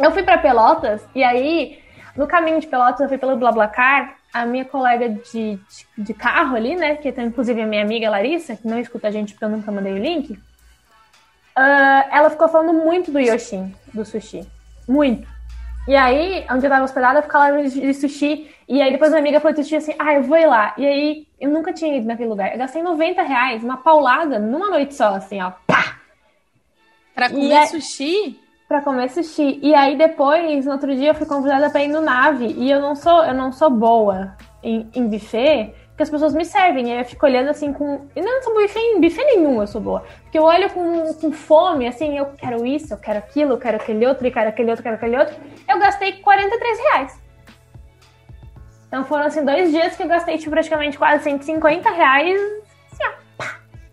[0.00, 1.78] Eu fui pra Pelotas e aí,
[2.16, 6.56] no caminho de Pelotas, eu fui pelo BlaBlaCar, a minha colega de, de, de carro
[6.56, 9.44] ali, né, que é inclusive a minha amiga Larissa, que não escuta a gente porque
[9.44, 10.38] eu nunca mandei o link,
[11.56, 14.46] ah, ela ficou falando muito do Yoshin, do sushi.
[14.88, 15.28] Muito.
[15.88, 18.50] E aí, onde eu tava hospedada, eu ficava lá de sushi.
[18.68, 20.74] E aí depois minha amiga falou de sushi assim, ah, eu vou ir lá.
[20.78, 22.52] E aí, eu nunca tinha ido naquele lugar.
[22.52, 25.50] Eu gastei 90 reais, uma paulada, numa noite só, assim, ó.
[25.66, 25.96] Pá!
[27.14, 28.38] Pra E comer é- sushi?
[28.70, 29.58] Pra comer sushi.
[29.60, 32.54] E aí depois, no outro dia, eu fui convidada pra ir no nave.
[32.56, 36.44] E eu não sou, eu não sou boa em, em buffet, porque as pessoas me
[36.44, 36.86] servem.
[36.86, 38.06] E aí eu fico olhando assim com.
[38.14, 40.04] E não sou boa em buffet nenhum, eu sou boa.
[40.22, 43.76] Porque eu olho com, com fome, assim, eu quero isso, eu quero aquilo, eu quero
[43.76, 45.34] aquele outro, e quero aquele outro, quero aquele outro.
[45.68, 47.20] Eu gastei 43 reais.
[48.86, 52.40] Então foram assim dois dias que eu gastei tipo, praticamente quase 150 reais.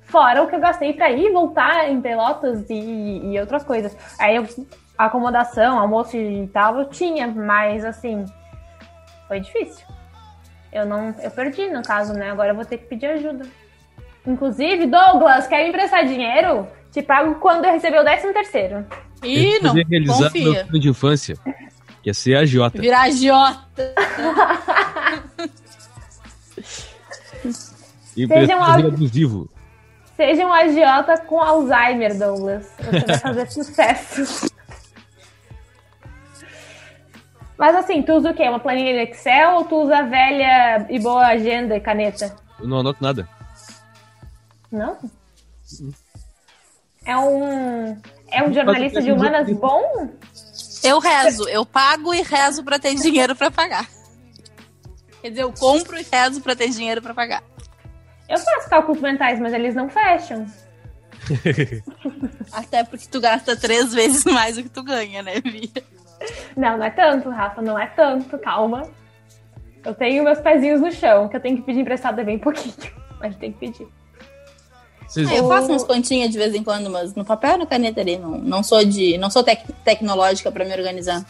[0.08, 3.96] Fora o que eu gastei pra ir e voltar em Pelotas e, e outras coisas.
[4.18, 4.48] Aí eu,
[4.98, 8.26] acomodação, almoço e tal, eu tinha, mas assim,
[9.28, 9.86] foi difícil.
[10.72, 12.32] Eu não, eu perdi no caso, né?
[12.32, 13.46] Agora eu vou ter que pedir ajuda.
[14.26, 16.68] Inclusive, Douglas, quer me emprestar dinheiro?
[16.92, 18.86] Te pago quando eu receber o 13 terceiro.
[19.24, 19.74] Ih, Eu não.
[19.74, 20.66] realizar meu Confia.
[20.66, 21.38] sonho de infância,
[22.02, 22.80] que é ser agiota.
[22.80, 23.94] Virar agiota.
[28.18, 29.48] E Seja um abusivo.
[30.18, 32.68] Seja um agiota com Alzheimer, Douglas.
[32.80, 34.52] Você vai fazer sucesso.
[37.56, 38.50] Mas assim, tu usa o quê?
[38.50, 42.36] Uma planilha de Excel ou tu usa a velha e boa agenda e caneta?
[42.60, 43.30] Eu não anoto nada.
[44.72, 44.98] Não?
[47.06, 48.02] É um.
[48.30, 50.10] É um jornalista de humanas bom?
[50.84, 53.88] Eu rezo, eu pago e rezo pra ter dinheiro pra pagar.
[55.22, 57.44] Quer dizer, eu compro e rezo pra ter dinheiro pra pagar.
[58.30, 60.46] Eu faço cálculos mentais, mas eles não fecham.
[62.52, 65.84] Até porque tu gasta três vezes mais do que tu ganha, né, Bia?
[66.56, 68.90] Não, não é tanto, Rafa, não é tanto, calma.
[69.86, 72.76] Eu tenho meus pezinhos no chão, que eu tenho que pedir emprestado é bem pouquinho,
[73.20, 73.88] mas tem que pedir.
[75.08, 78.02] Vocês, Eu faço umas continhas de vez em quando, mas no papel e na caneta
[78.02, 78.18] ali.
[78.18, 79.18] Não, não sou de.
[79.18, 81.26] Não sou tec- tecnológica pra me organizar.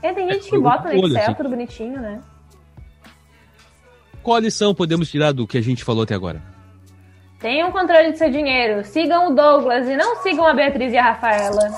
[0.00, 1.34] É, tem gente que bota no Excel, assim.
[1.34, 2.20] tudo bonitinho, né?
[4.22, 6.42] Qual lição podemos tirar do que a gente falou até agora?
[7.40, 8.84] Tenham controle do seu dinheiro.
[8.84, 11.70] Sigam o Douglas e não sigam a Beatriz e a Rafaela.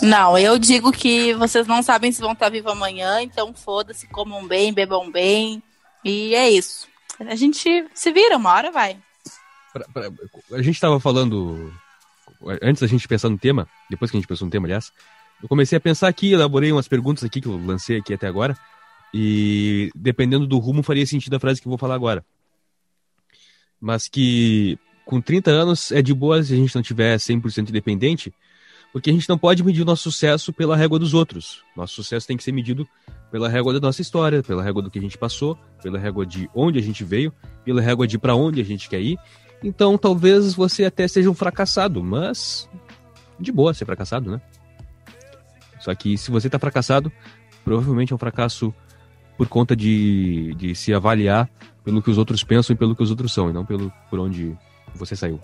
[0.00, 4.46] Não, eu digo que vocês não sabem se vão estar vivos amanhã, então foda-se, comam
[4.48, 5.62] bem, bebam bem.
[6.02, 6.88] E é isso.
[7.20, 8.96] A gente se vira, uma hora vai.
[9.72, 10.10] Pra- pra-
[10.58, 11.70] a gente tava falando.
[12.62, 14.90] Antes da gente pensar no tema, depois que a gente pensou no tema, aliás,
[15.42, 18.56] eu comecei a pensar aqui, elaborei umas perguntas aqui que eu lancei aqui até agora.
[19.12, 22.24] E dependendo do rumo, faria sentido a frase que eu vou falar agora.
[23.80, 28.32] Mas que com 30 anos é de boa se a gente não tiver 100% independente,
[28.92, 31.62] porque a gente não pode medir o nosso sucesso pela régua dos outros.
[31.76, 32.86] Nosso sucesso tem que ser medido
[33.30, 36.48] pela régua da nossa história, pela régua do que a gente passou, pela régua de
[36.54, 37.32] onde a gente veio,
[37.64, 39.18] pela régua de para onde a gente quer ir.
[39.62, 42.68] Então, talvez você até seja um fracassado, mas
[43.40, 44.40] de boa ser fracassado, né?
[45.80, 47.10] Só que se você tá fracassado,
[47.64, 48.74] provavelmente é um fracasso
[49.36, 51.48] por conta de, de se avaliar
[51.84, 54.18] pelo que os outros pensam e pelo que os outros são, e não pelo por
[54.18, 54.56] onde
[54.94, 55.40] você saiu.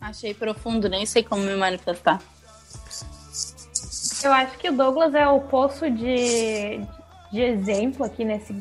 [0.00, 2.20] Achei profundo, nem sei como me manifestar.
[4.24, 6.80] Eu acho que o Douglas é o poço de,
[7.32, 8.54] de exemplo aqui nesse,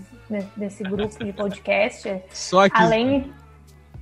[0.58, 2.22] nesse grupo de podcast.
[2.32, 3.32] Só que Além,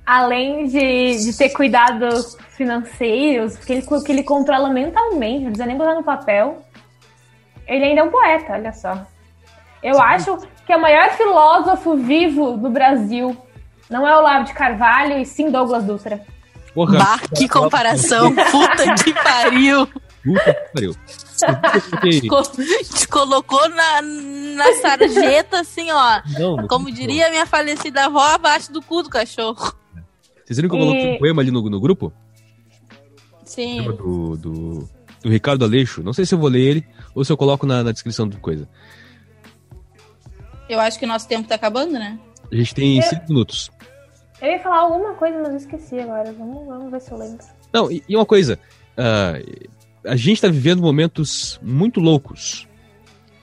[0.06, 5.76] além de, de ter cuidados financeiros, que ele, que ele controla mentalmente, não precisa nem
[5.76, 6.62] botar no papel.
[7.70, 9.06] Ele ainda é um poeta, olha só.
[9.82, 13.34] Eu acho que é o maior filósofo vivo do Brasil
[13.88, 16.20] não é Olavo de Carvalho, e sim Douglas Dutra.
[16.74, 19.86] porra, Bah, que comparação, puta que pariu.
[20.22, 20.54] puta
[21.80, 22.30] que pariu.
[22.92, 26.20] Te colocou na, na sarjeta, assim, ó.
[26.38, 29.74] Não, não- Como diria minha falecida avó, abaixo do cu do cachorro.
[30.44, 32.12] Vocês viram que eu coloquei E- um poema ali no, no grupo?
[33.44, 33.82] Sim.
[33.82, 34.88] Do, do,
[35.22, 36.02] do Ricardo Aleixo.
[36.02, 38.38] Não sei se eu vou ler ele ou se eu coloco na, na descrição do
[38.38, 38.68] coisa.
[40.68, 42.18] Eu acho que o nosso tempo tá acabando, né?
[42.50, 43.02] A gente tem É.
[43.02, 43.70] cinco minutos.
[44.40, 46.32] Eu ia falar alguma coisa, mas eu esqueci agora.
[46.32, 47.44] Vamos, vamos ver se eu lembro.
[47.72, 48.58] Não, e, e uma coisa.
[48.96, 49.34] ah,
[50.04, 52.66] a gente tá vivendo momentos muito loucos.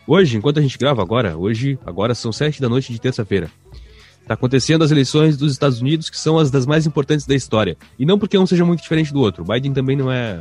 [0.07, 3.51] Hoje, enquanto a gente grava agora, hoje, agora são sete da noite de terça-feira.
[4.25, 7.77] Tá acontecendo as eleições dos Estados Unidos, que são as das mais importantes da história.
[7.99, 9.43] E não porque um seja muito diferente do outro.
[9.43, 10.39] O Biden também não é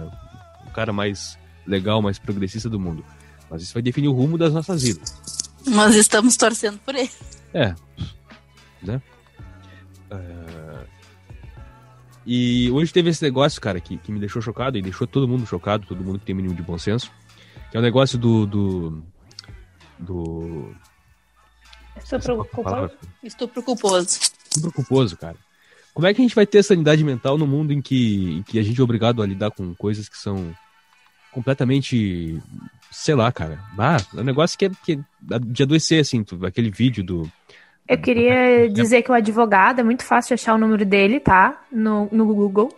[0.67, 3.05] o cara mais legal, mais progressista do mundo.
[3.51, 5.15] Mas isso vai definir o rumo das nossas vidas.
[5.67, 7.11] Nós estamos torcendo por ele.
[7.53, 7.75] É.
[8.83, 9.01] Né?
[10.11, 10.85] Ah,
[12.27, 15.47] E hoje teve esse negócio, cara, que, que me deixou chocado e deixou todo mundo
[15.47, 17.11] chocado, todo mundo que tem mínimo de bom senso.
[17.71, 18.47] Que é o negócio do.
[18.47, 19.03] do.
[19.99, 20.75] do.
[22.45, 22.91] Culposo?
[23.23, 24.21] Estupro culposo.
[24.21, 25.37] Estupro culposo, cara.
[25.95, 28.59] Como é que a gente vai ter sanidade mental no mundo em que, em que
[28.59, 30.55] a gente é obrigado a lidar com coisas que são
[31.37, 32.41] completamente.
[32.91, 33.59] sei lá, cara.
[33.79, 34.93] Ah, é um negócio que é, que
[35.31, 37.31] é de adoecer, assim, tu- aquele vídeo do.
[37.87, 41.63] Eu queria dizer que o advogado é muito fácil de achar o número dele, tá?
[41.71, 42.69] No, no Google.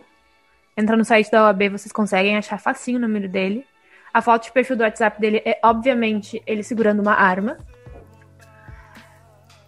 [0.77, 3.65] Entra no site da OAB, vocês conseguem achar facinho o número dele.
[4.13, 7.57] A foto de perfil do WhatsApp dele é, obviamente, ele segurando uma arma.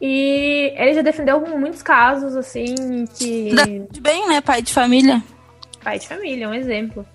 [0.02, 3.52] E ele já defendeu muitos casos, assim, que.
[3.92, 4.42] De bem, né?
[4.42, 5.24] Pai de família.
[5.84, 7.06] Pai de família, um exemplo.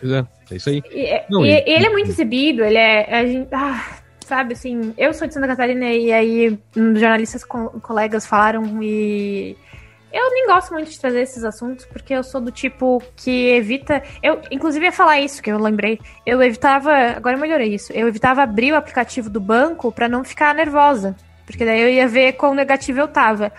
[0.00, 0.82] Pois é, é isso aí.
[0.92, 3.14] E, é- Não, e- e- ele é muito exibido, ele é.
[3.14, 3.84] A gente, ah,
[4.24, 9.56] sabe assim, eu sou de Santa Catarina e aí jornalistas co- colegas falaram e.
[10.12, 14.00] Eu nem gosto muito de trazer esses assuntos, porque eu sou do tipo que evita.
[14.22, 15.98] Eu, inclusive, ia falar isso que eu lembrei.
[16.24, 16.92] Eu evitava.
[17.16, 17.92] Agora eu melhorei isso.
[17.92, 21.16] Eu evitava abrir o aplicativo do banco pra não ficar nervosa.
[21.44, 23.52] Porque daí eu ia ver quão negativo eu tava.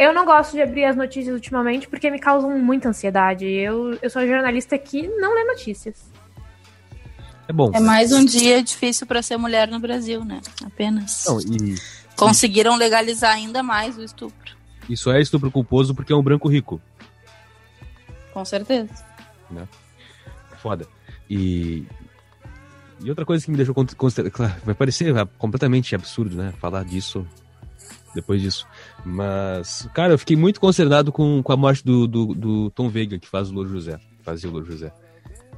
[0.00, 3.44] Eu não gosto de abrir as notícias ultimamente porque me causam muita ansiedade.
[3.44, 6.10] Eu, eu sou jornalista que não lê notícias.
[7.46, 7.70] É bom.
[7.74, 10.40] É mais um dia difícil pra ser mulher no Brasil, né?
[10.64, 11.26] Apenas.
[11.26, 11.74] Não, e
[12.16, 14.56] Conseguiram legalizar ainda mais o estupro.
[14.88, 16.80] isso é estupro culposo porque é um branco rico.
[18.32, 19.04] Com certeza.
[20.62, 20.86] Foda.
[21.28, 21.84] E.
[23.04, 23.74] E outra coisa que me deixou
[24.64, 26.54] vai parecer ah, completamente absurdo, né?
[26.58, 27.26] Falar disso
[28.14, 28.66] depois disso.
[29.04, 33.18] Mas, cara, eu fiquei muito concernado com, com a morte do, do, do Tom Veiga,
[33.18, 33.98] que faz o Louro José.
[34.22, 34.92] Fazia o Louro José.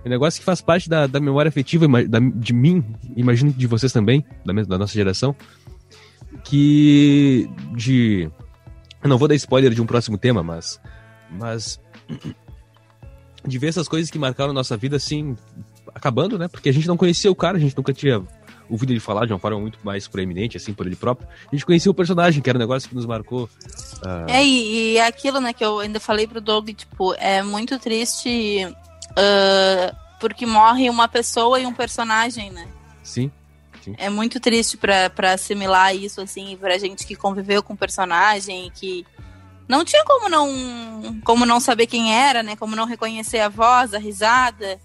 [0.05, 2.85] É um negócio que faz parte da, da memória afetiva da- de mim,
[3.17, 5.35] imagino que de vocês também, da, da nossa geração.
[6.45, 7.49] Que.
[7.77, 8.31] De.
[9.03, 10.81] Eu não vou dar spoiler de um próximo tema, mas.
[11.31, 11.81] Mas.
[13.45, 15.37] De ver essas coisas que marcaram nossa vida assim,
[15.93, 16.47] acabando, né?
[16.47, 18.23] Porque a gente não conhecia o cara, a gente nunca tinha
[18.73, 21.29] ouvido ele falar de uma forma muito mais proeminente, assim, por ele próprio.
[21.51, 23.49] A gente conhecia o personagem, que era um negócio que nos marcou.
[24.05, 27.79] ah, É, e, e aquilo, né, que eu ainda falei pro Doug, tipo, é muito
[27.79, 28.67] triste
[29.17, 32.69] ah, porque morre uma pessoa e um personagem, né?
[33.83, 33.97] Sim.
[33.99, 38.71] É muito triste pra, pra assimilar isso, assim, pra gente que conviveu com o personagem,
[38.73, 39.05] que,
[39.69, 42.55] não tinha como não, como não saber quem era, né?
[42.57, 44.79] Como não reconhecer a voz, a risada.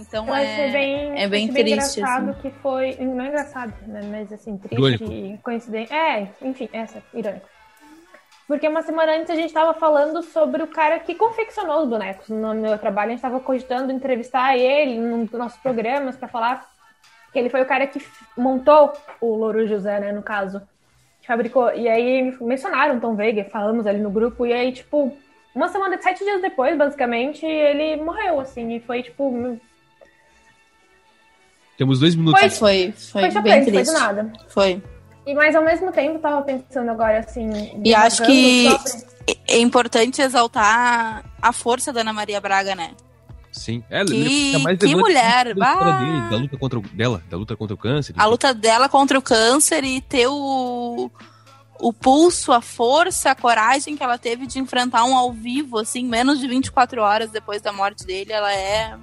[0.00, 2.00] Então Eu é, achei bem, é bem achei bem triste.
[2.00, 2.40] engraçado assim.
[2.40, 2.96] que foi.
[2.96, 4.00] Não é engraçado, né?
[4.10, 5.04] Mas assim, triste Irônico.
[5.04, 5.92] e coincidente.
[5.92, 7.46] É, enfim, essa, irônico.
[8.46, 12.28] Porque uma semana antes a gente tava falando sobre o cara que confeccionou os bonecos.
[12.28, 16.68] No meu trabalho, a gente tava cogitando entrevistar ele nos nossos programas pra falar
[17.32, 18.00] que ele foi o cara que
[18.36, 20.12] montou o Louro José, né?
[20.12, 20.60] No caso.
[21.20, 21.72] Que fabricou.
[21.74, 25.16] E aí mencionaram Tom Veiga, falamos ali no grupo, e aí, tipo,
[25.54, 29.58] uma semana, sete dias depois, basicamente, ele morreu, assim, e foi tipo.
[31.76, 32.40] Temos dois minutos.
[32.40, 34.32] Foi, foi, foi, Foi bem chocante, foi do nada.
[34.48, 34.82] Foi.
[35.26, 37.48] E mas ao mesmo tempo tava pensando agora assim.
[37.84, 39.14] E acho que sobre-
[39.48, 42.90] é importante exaltar a força da Ana Maria Braga, né?
[43.50, 43.82] Sim.
[43.88, 45.98] É, Que- mais que mulher, bah!
[45.98, 48.12] dele, da luta contra o, dela, da luta contra o câncer.
[48.18, 51.10] A luta dela contra o câncer e ter o,
[51.80, 56.04] o pulso, a força, a coragem que ela teve de enfrentar um ao vivo, assim,
[56.04, 58.96] menos de 24 horas depois da morte dele, ela é,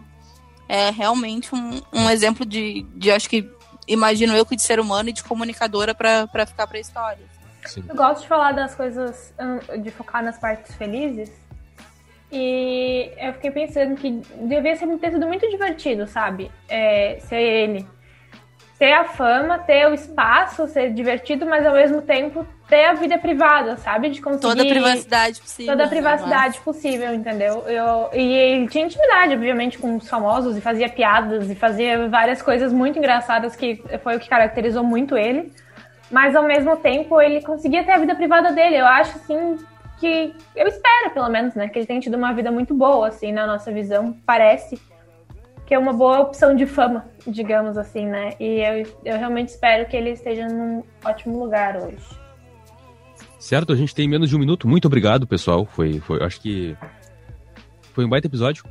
[0.71, 3.45] é realmente um, um exemplo de, de, acho que,
[3.85, 7.25] imagino eu, que de ser humano e de comunicadora pra pra ficar pra história.
[7.65, 7.83] Sim.
[7.89, 11.29] Eu gosto de falar das coisas, hum, de focar nas partes felizes.
[12.31, 16.49] E eu fiquei pensando que devia ser, ter sido muito divertido, sabe?
[16.69, 17.85] É, ser ele.
[18.81, 23.15] Ter a fama, ter o espaço, ser divertido, mas ao mesmo tempo ter a vida
[23.19, 24.09] privada, sabe?
[24.09, 24.41] De conseguir.
[24.41, 25.71] Toda a privacidade possível.
[25.71, 25.91] toda a né?
[25.91, 27.63] privacidade possível, entendeu?
[27.67, 32.41] Eu, e ele tinha intimidade, obviamente, com os famosos e fazia piadas e fazia várias
[32.41, 35.53] coisas muito engraçadas que foi o que caracterizou muito ele.
[36.09, 38.77] Mas ao mesmo tempo ele conseguia ter a vida privada dele.
[38.77, 39.59] Eu acho assim
[39.99, 43.31] que eu espero, pelo menos, né, que ele tenha tido uma vida muito boa, assim,
[43.31, 44.17] na nossa visão.
[44.25, 44.81] Parece
[45.71, 48.33] que é uma boa opção de fama, digamos assim, né?
[48.37, 51.95] E eu, eu realmente espero que ele esteja num ótimo lugar hoje.
[53.39, 54.67] Certo, a gente tem menos de um minuto.
[54.67, 55.65] Muito obrigado, pessoal.
[55.65, 56.75] Foi, foi acho que
[57.93, 58.65] foi um baita episódio.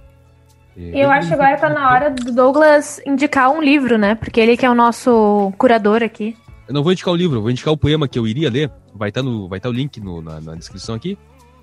[0.77, 4.15] E eu acho que agora tá na hora do Douglas indicar um livro, né?
[4.15, 6.37] Porque ele que é o nosso curador aqui.
[6.69, 8.71] Eu não vou indicar o livro, vou indicar o poema que eu iria ler.
[8.95, 11.17] Vai estar no, vai estar o link no- na, na descrição aqui.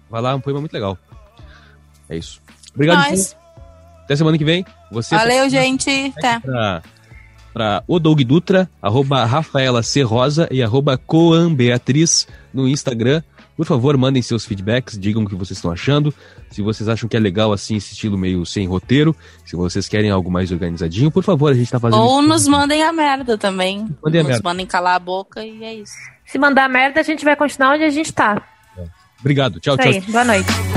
[0.10, 0.98] Vai lá, é um poema muito legal.
[2.10, 2.42] É isso.
[2.74, 3.04] Obrigado.
[3.16, 3.36] Fê.
[4.04, 4.66] Até semana que vem.
[4.92, 6.14] Você Valeu, gente.
[6.18, 6.40] Até.
[6.40, 6.82] Pra,
[7.54, 10.02] pra o Doug Dutra, arroba Rafaela C.
[10.02, 13.22] Rosa e arroba Coambeatriz no Instagram.
[13.56, 16.14] Por favor, mandem seus feedbacks, digam o que vocês estão achando.
[16.52, 20.12] Se vocês acham que é legal assim, esse estilo meio sem roteiro, se vocês querem
[20.12, 22.00] algo mais organizadinho, por favor, a gente tá fazendo.
[22.00, 22.30] Ou isso.
[22.30, 23.88] nos mandem a merda também.
[24.04, 24.44] Mandem a nos merda.
[24.48, 25.96] mandem calar a boca e é isso.
[26.24, 28.40] Se mandar merda, a gente vai continuar onde a gente tá.
[29.20, 29.60] Obrigado.
[29.60, 29.92] Tchau, Isso tchau.
[29.92, 30.12] aí.
[30.12, 30.77] Boa noite.